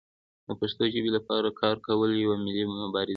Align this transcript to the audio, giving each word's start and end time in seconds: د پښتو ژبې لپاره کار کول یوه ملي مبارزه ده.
د 0.45 0.49
پښتو 0.59 0.83
ژبې 0.93 1.11
لپاره 1.17 1.57
کار 1.61 1.75
کول 1.85 2.09
یوه 2.23 2.35
ملي 2.45 2.63
مبارزه 2.67 3.03
ده. 3.05 3.09